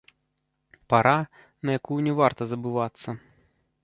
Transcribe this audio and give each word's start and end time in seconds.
Пара, 0.93 1.11
на 1.69 1.75
якую 1.79 1.97
не 2.07 2.13
варта 2.21 2.43
забывацца. 2.53 3.07